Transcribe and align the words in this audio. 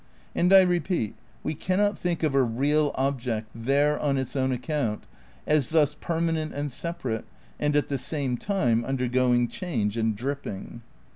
And 0.33 0.51
I 0.51 0.61
repeat, 0.61 1.13
we 1.43 1.53
cannot 1.53 1.95
think 1.95 2.23
of 2.23 2.33
a 2.33 2.41
real 2.41 2.91
object, 2.95 3.49
there 3.53 3.99
on 3.99 4.17
its 4.17 4.35
own 4.35 4.51
account, 4.51 5.03
as 5.45 5.69
thus 5.69 5.93
permanent 5.93 6.53
and 6.55 6.71
separate 6.71 7.25
and 7.59 7.75
at 7.75 7.87
the 7.87 7.99
same 7.99 8.35
time 8.35 8.83
undergoing 8.83 9.47
change 9.47 9.97
and 9.97 10.15
dripping. 10.15 10.81